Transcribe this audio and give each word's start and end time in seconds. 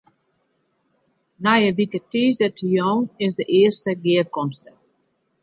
Nije 1.43 1.69
wike 1.79 1.99
tiisdeitejûn 2.11 3.01
is 3.25 3.33
de 3.39 3.43
earste 3.59 3.91
gearkomste. 4.03 4.71